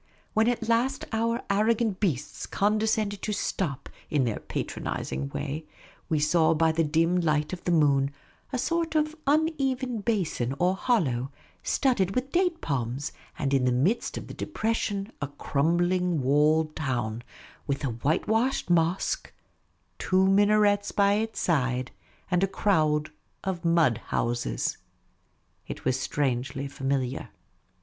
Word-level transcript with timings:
When 0.33 0.47
at 0.47 0.67
last 0.67 1.05
our 1.11 1.43
arrogant 1.51 1.99
beasts 1.99 2.47
condescended 2.47 3.21
to 3.21 3.31
stop, 3.33 3.87
in 4.09 4.23
their 4.23 4.39
patronising 4.39 5.29
way, 5.29 5.67
we 6.09 6.19
saw 6.19 6.55
by 6.55 6.71
the 6.71 6.83
dim 6.83 7.17
light 7.21 7.53
of 7.53 7.63
the 7.65 7.71
moon 7.71 8.09
a 8.51 8.57
sort 8.57 8.95
of 8.95 9.15
uneven 9.27 9.99
basin 10.01 10.55
or 10.57 10.73
hollow, 10.75 11.31
studded 11.61 12.15
with 12.15 12.31
date 12.31 12.61
palms, 12.61 13.11
and 13.37 13.53
in 13.53 13.65
the 13.65 13.71
midst 13.71 14.17
of 14.17 14.25
the 14.25 14.33
depression 14.33 15.11
a 15.21 15.27
crumbling 15.27 16.23
walled 16.23 16.75
town, 16.75 17.23
with 17.67 17.83
a 17.85 17.89
whitewashed 17.91 18.71
mosque, 18.71 19.31
two 19.99 20.25
minarets 20.27 20.91
by 20.91 21.13
its 21.13 21.39
side, 21.39 21.91
and 22.31 22.43
a 22.43 22.47
crowd 22.47 23.11
of 23.43 23.63
mud 23.63 23.99
houses. 24.07 24.79
It 25.67 25.85
was 25.85 25.99
strangely 25.99 26.67
familiar. 26.67 27.29